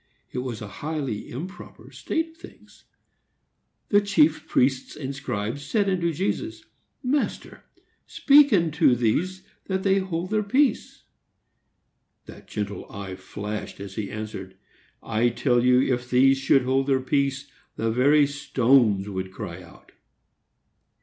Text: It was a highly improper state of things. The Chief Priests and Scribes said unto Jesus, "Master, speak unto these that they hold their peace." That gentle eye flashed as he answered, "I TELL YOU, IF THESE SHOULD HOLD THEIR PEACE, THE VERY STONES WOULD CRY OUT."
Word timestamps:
It 0.31 0.39
was 0.39 0.63
a 0.63 0.67
highly 0.81 1.29
improper 1.29 1.91
state 1.91 2.29
of 2.31 2.37
things. 2.37 2.85
The 3.89 4.01
Chief 4.01 4.47
Priests 4.47 4.95
and 4.95 5.13
Scribes 5.13 5.61
said 5.63 5.87
unto 5.87 6.11
Jesus, 6.11 6.63
"Master, 7.03 7.65
speak 8.07 8.51
unto 8.51 8.95
these 8.95 9.43
that 9.65 9.83
they 9.83 9.99
hold 9.99 10.31
their 10.31 10.41
peace." 10.41 11.03
That 12.25 12.47
gentle 12.47 12.91
eye 12.91 13.15
flashed 13.15 13.79
as 13.79 13.93
he 13.93 14.09
answered, 14.09 14.57
"I 15.03 15.29
TELL 15.29 15.63
YOU, 15.63 15.93
IF 15.93 16.09
THESE 16.09 16.39
SHOULD 16.39 16.63
HOLD 16.63 16.87
THEIR 16.87 17.01
PEACE, 17.01 17.51
THE 17.75 17.91
VERY 17.91 18.25
STONES 18.25 19.07
WOULD 19.07 19.31
CRY 19.31 19.61
OUT." 19.61 19.91